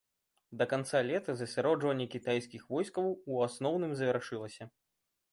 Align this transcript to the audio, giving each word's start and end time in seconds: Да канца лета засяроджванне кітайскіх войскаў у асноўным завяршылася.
Да 0.59 0.65
канца 0.69 1.01
лета 1.09 1.33
засяроджванне 1.41 2.07
кітайскіх 2.13 2.63
войскаў 2.75 3.11
у 3.35 3.43
асноўным 3.49 3.93
завяршылася. 3.99 4.63